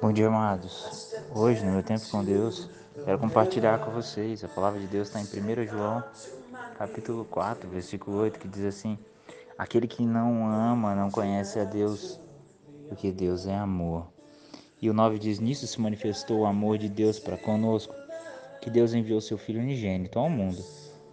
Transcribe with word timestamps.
Bom 0.00 0.14
dia, 0.14 0.28
amados. 0.28 1.14
Hoje, 1.34 1.62
no 1.62 1.72
meu 1.72 1.82
tempo 1.82 2.08
com 2.10 2.24
Deus, 2.24 2.70
quero 3.04 3.18
compartilhar 3.18 3.78
com 3.80 3.90
vocês. 3.90 4.42
A 4.42 4.48
palavra 4.48 4.80
de 4.80 4.86
Deus 4.86 5.08
está 5.08 5.20
em 5.20 5.24
1 5.24 5.66
João, 5.66 6.02
capítulo 6.78 7.22
4, 7.26 7.68
versículo 7.68 8.16
8, 8.16 8.38
que 8.38 8.48
diz 8.48 8.64
assim: 8.64 8.98
Aquele 9.58 9.86
que 9.86 10.02
não 10.02 10.48
ama 10.50 10.94
não 10.94 11.10
conhece 11.10 11.58
a 11.60 11.64
Deus, 11.64 12.18
porque 12.88 13.12
Deus 13.12 13.46
é 13.46 13.54
amor. 13.54 14.06
E 14.80 14.88
o 14.88 14.94
9 14.94 15.18
diz: 15.18 15.38
Nisso 15.38 15.66
se 15.66 15.78
manifestou 15.78 16.40
o 16.40 16.46
amor 16.46 16.78
de 16.78 16.88
Deus 16.88 17.18
para 17.18 17.36
conosco, 17.36 17.94
que 18.62 18.70
Deus 18.70 18.94
enviou 18.94 19.20
seu 19.20 19.36
Filho 19.36 19.60
unigênito 19.60 20.18
ao 20.18 20.30
mundo, 20.30 20.64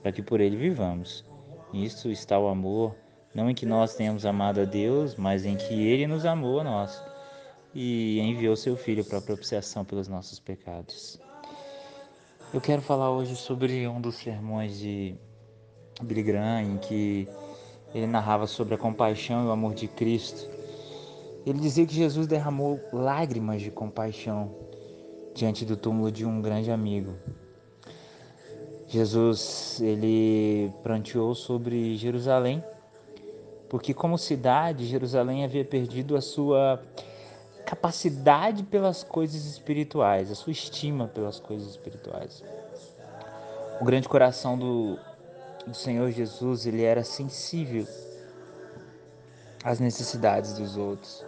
para 0.00 0.12
que 0.12 0.22
por 0.22 0.40
ele 0.40 0.56
vivamos. 0.56 1.24
Nisto 1.72 2.08
está 2.08 2.38
o 2.38 2.46
amor, 2.46 2.94
não 3.34 3.50
em 3.50 3.54
que 3.54 3.66
nós 3.66 3.96
tenhamos 3.96 4.24
amado 4.24 4.60
a 4.60 4.64
Deus, 4.64 5.16
mas 5.16 5.44
em 5.44 5.56
que 5.56 5.74
ele 5.74 6.06
nos 6.06 6.24
amou 6.24 6.60
a 6.60 6.64
nós 6.64 7.15
e 7.78 8.18
enviou 8.20 8.56
seu 8.56 8.74
Filho 8.74 9.04
para 9.04 9.20
propiciação 9.20 9.84
pelos 9.84 10.08
nossos 10.08 10.40
pecados. 10.40 11.20
Eu 12.54 12.58
quero 12.58 12.80
falar 12.80 13.10
hoje 13.10 13.36
sobre 13.36 13.86
um 13.86 14.00
dos 14.00 14.14
sermões 14.14 14.78
de 14.78 15.14
Billy 16.02 16.22
Graham, 16.22 16.62
em 16.62 16.78
que 16.78 17.28
ele 17.94 18.06
narrava 18.06 18.46
sobre 18.46 18.74
a 18.74 18.78
compaixão 18.78 19.44
e 19.44 19.48
o 19.48 19.50
amor 19.50 19.74
de 19.74 19.88
Cristo. 19.88 20.48
Ele 21.44 21.58
dizia 21.58 21.84
que 21.84 21.94
Jesus 21.94 22.26
derramou 22.26 22.80
lágrimas 22.94 23.60
de 23.60 23.70
compaixão 23.70 24.56
diante 25.34 25.66
do 25.66 25.76
túmulo 25.76 26.10
de 26.10 26.24
um 26.24 26.40
grande 26.40 26.70
amigo. 26.70 27.12
Jesus, 28.86 29.82
ele 29.82 30.72
pranteou 30.82 31.34
sobre 31.34 31.94
Jerusalém, 31.98 32.64
porque 33.68 33.92
como 33.92 34.16
cidade, 34.16 34.86
Jerusalém 34.86 35.44
havia 35.44 35.64
perdido 35.64 36.16
a 36.16 36.22
sua 36.22 36.82
capacidade 37.66 38.62
pelas 38.62 39.02
coisas 39.02 39.44
espirituais, 39.44 40.30
a 40.30 40.34
sua 40.36 40.52
estima 40.52 41.08
pelas 41.08 41.40
coisas 41.40 41.68
espirituais. 41.68 42.44
O 43.80 43.84
grande 43.84 44.08
coração 44.08 44.56
do, 44.56 44.96
do 45.66 45.74
Senhor 45.74 46.10
Jesus, 46.12 46.64
ele 46.64 46.84
era 46.84 47.02
sensível 47.02 47.86
às 49.64 49.80
necessidades 49.80 50.54
dos 50.54 50.76
outros. 50.76 51.26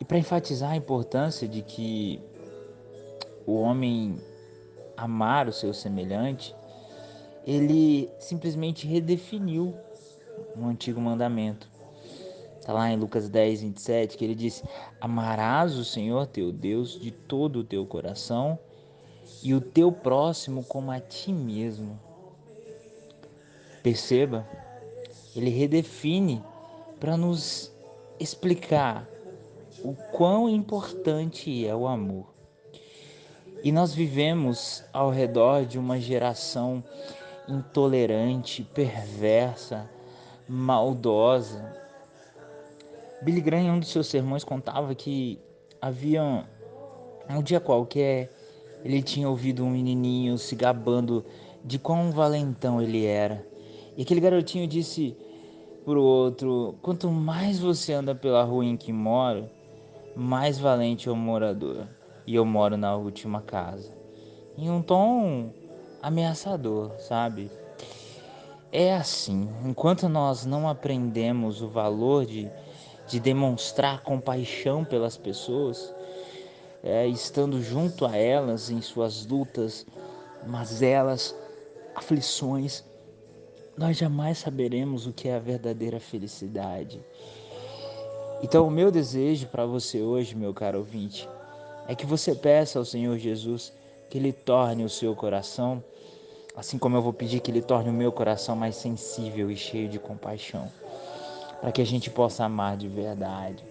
E 0.00 0.04
para 0.04 0.18
enfatizar 0.18 0.70
a 0.70 0.76
importância 0.76 1.48
de 1.48 1.62
que 1.62 2.22
o 3.44 3.60
homem 3.60 4.22
amar 4.96 5.48
o 5.48 5.52
seu 5.52 5.74
semelhante, 5.74 6.54
ele 7.44 8.08
simplesmente 8.20 8.86
redefiniu 8.86 9.74
um 10.56 10.68
antigo 10.68 11.00
mandamento. 11.00 11.68
Está 12.68 12.76
lá 12.80 12.92
em 12.92 12.98
Lucas 12.98 13.30
10, 13.30 13.62
27, 13.62 14.18
que 14.18 14.22
ele 14.22 14.34
diz: 14.34 14.62
Amarás 15.00 15.78
o 15.78 15.84
Senhor 15.86 16.26
teu 16.26 16.52
Deus 16.52 17.00
de 17.00 17.10
todo 17.10 17.60
o 17.60 17.64
teu 17.64 17.86
coração 17.86 18.58
e 19.42 19.54
o 19.54 19.60
teu 19.62 19.90
próximo 19.90 20.62
como 20.62 20.90
a 20.90 21.00
ti 21.00 21.32
mesmo. 21.32 21.98
Perceba, 23.82 24.46
ele 25.34 25.48
redefine 25.48 26.44
para 27.00 27.16
nos 27.16 27.72
explicar 28.20 29.08
o 29.82 29.94
quão 30.12 30.46
importante 30.46 31.66
é 31.66 31.74
o 31.74 31.86
amor. 31.86 32.26
E 33.64 33.72
nós 33.72 33.94
vivemos 33.94 34.84
ao 34.92 35.10
redor 35.10 35.64
de 35.64 35.78
uma 35.78 35.98
geração 35.98 36.84
intolerante, 37.48 38.62
perversa, 38.62 39.88
maldosa, 40.46 41.87
Billy 43.22 43.40
Graham, 43.40 43.62
em 43.62 43.70
um 43.70 43.80
dos 43.80 43.90
seus 43.90 44.06
sermões, 44.06 44.44
contava 44.44 44.94
que 44.94 45.38
havia 45.80 46.44
um 47.28 47.42
dia 47.42 47.60
qualquer 47.60 48.30
ele 48.84 49.02
tinha 49.02 49.28
ouvido 49.28 49.64
um 49.64 49.70
menininho 49.70 50.38
se 50.38 50.54
gabando 50.54 51.24
de 51.64 51.78
quão 51.78 52.10
valentão 52.10 52.80
ele 52.80 53.04
era. 53.04 53.44
E 53.96 54.02
aquele 54.02 54.20
garotinho 54.20 54.66
disse 54.66 55.16
pro 55.84 56.00
outro: 56.00 56.76
Quanto 56.80 57.10
mais 57.10 57.58
você 57.58 57.92
anda 57.92 58.14
pela 58.14 58.44
rua 58.44 58.64
em 58.64 58.76
que 58.76 58.92
moro, 58.92 59.48
mais 60.14 60.58
valente 60.58 61.08
é 61.08 61.12
o 61.12 61.16
morador. 61.16 61.86
E 62.26 62.34
eu 62.34 62.44
moro 62.44 62.76
na 62.76 62.94
última 62.94 63.40
casa. 63.40 63.92
Em 64.56 64.70
um 64.70 64.82
tom 64.82 65.50
ameaçador, 66.02 66.92
sabe? 66.98 67.50
É 68.70 68.94
assim, 68.94 69.48
enquanto 69.64 70.08
nós 70.08 70.44
não 70.44 70.68
aprendemos 70.68 71.62
o 71.62 71.68
valor 71.68 72.26
de 72.26 72.50
de 73.08 73.18
demonstrar 73.18 74.02
compaixão 74.02 74.84
pelas 74.84 75.16
pessoas, 75.16 75.94
é, 76.82 77.06
estando 77.06 77.60
junto 77.62 78.04
a 78.04 78.16
elas 78.16 78.70
em 78.70 78.82
suas 78.82 79.26
lutas, 79.26 79.86
mas 80.46 80.82
elas, 80.82 81.34
aflições, 81.94 82.84
nós 83.76 83.96
jamais 83.96 84.38
saberemos 84.38 85.06
o 85.06 85.12
que 85.12 85.28
é 85.28 85.36
a 85.36 85.40
verdadeira 85.40 85.98
felicidade. 85.98 87.00
Então, 88.42 88.66
o 88.66 88.70
meu 88.70 88.90
desejo 88.90 89.46
para 89.46 89.64
você 89.64 90.02
hoje, 90.02 90.36
meu 90.36 90.52
caro 90.52 90.78
ouvinte, 90.78 91.28
é 91.88 91.94
que 91.94 92.06
você 92.06 92.34
peça 92.34 92.78
ao 92.78 92.84
Senhor 92.84 93.16
Jesus 93.18 93.72
que 94.10 94.18
Ele 94.18 94.32
torne 94.32 94.84
o 94.84 94.88
seu 94.88 95.14
coração, 95.14 95.82
assim 96.54 96.78
como 96.78 96.96
eu 96.96 97.02
vou 97.02 97.12
pedir 97.12 97.40
que 97.40 97.50
Ele 97.50 97.62
torne 97.62 97.88
o 97.88 97.92
meu 97.92 98.12
coração 98.12 98.54
mais 98.54 98.76
sensível 98.76 99.50
e 99.50 99.56
cheio 99.56 99.88
de 99.88 99.98
compaixão 99.98 100.70
para 101.60 101.72
que 101.72 101.82
a 101.82 101.86
gente 101.86 102.10
possa 102.10 102.44
amar 102.44 102.76
de 102.76 102.88
verdade. 102.88 103.64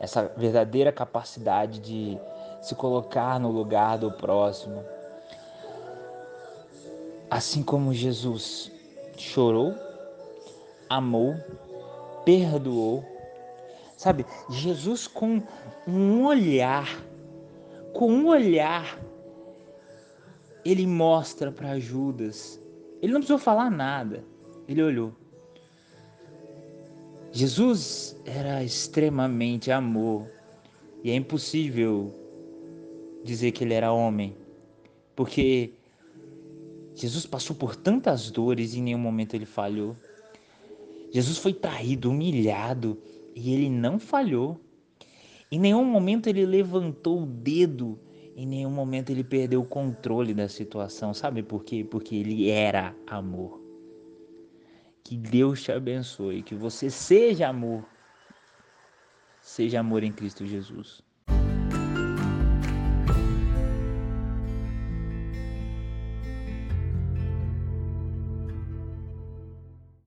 Essa 0.00 0.30
verdadeira 0.36 0.92
capacidade 0.92 1.80
de 1.80 2.18
se 2.62 2.74
colocar 2.74 3.38
no 3.40 3.50
lugar 3.50 3.98
do 3.98 4.12
próximo. 4.12 4.84
Assim 7.30 7.62
como 7.62 7.92
Jesus 7.92 8.70
chorou, 9.16 9.74
amou, 10.88 11.34
perdoou. 12.24 13.04
Sabe, 13.96 14.24
Jesus 14.48 15.08
com 15.08 15.42
um 15.86 16.24
olhar, 16.24 16.88
com 17.92 18.10
um 18.12 18.28
olhar, 18.28 18.98
ele 20.64 20.86
mostra 20.86 21.50
para 21.50 21.78
Judas. 21.78 22.60
Ele 23.02 23.12
não 23.12 23.20
precisou 23.20 23.38
falar 23.38 23.70
nada. 23.70 24.24
Ele 24.68 24.82
olhou. 24.82 25.12
Jesus 27.32 28.20
era 28.24 28.64
extremamente 28.64 29.70
amor 29.70 30.26
e 31.04 31.10
é 31.10 31.14
impossível 31.14 32.12
dizer 33.22 33.52
que 33.52 33.64
ele 33.64 33.74
era 33.74 33.92
homem, 33.92 34.34
porque 35.14 35.72
Jesus 36.94 37.26
passou 37.26 37.54
por 37.54 37.76
tantas 37.76 38.30
dores 38.30 38.74
e 38.74 38.78
em 38.78 38.82
nenhum 38.82 38.98
momento 38.98 39.34
ele 39.34 39.46
falhou. 39.46 39.96
Jesus 41.12 41.38
foi 41.38 41.52
traído, 41.52 42.10
humilhado 42.10 42.98
e 43.34 43.52
ele 43.52 43.70
não 43.70 43.98
falhou. 43.98 44.60
Em 45.50 45.58
nenhum 45.58 45.84
momento 45.84 46.28
ele 46.28 46.44
levantou 46.44 47.22
o 47.22 47.26
dedo, 47.26 47.98
em 48.36 48.46
nenhum 48.46 48.70
momento 48.70 49.10
ele 49.10 49.24
perdeu 49.24 49.60
o 49.60 49.66
controle 49.66 50.34
da 50.34 50.48
situação. 50.48 51.14
Sabe 51.14 51.42
por 51.42 51.64
quê? 51.64 51.86
Porque 51.88 52.16
ele 52.16 52.50
era 52.50 52.94
amor. 53.06 53.67
Que 55.08 55.16
Deus 55.16 55.62
te 55.62 55.72
abençoe, 55.72 56.42
que 56.42 56.54
você 56.54 56.90
seja 56.90 57.48
amor. 57.48 57.82
Seja 59.40 59.80
amor 59.80 60.04
em 60.04 60.12
Cristo 60.12 60.44
Jesus. 60.44 61.02